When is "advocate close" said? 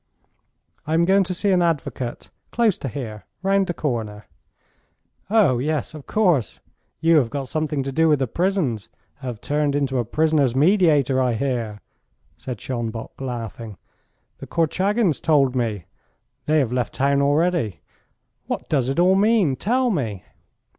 1.61-2.75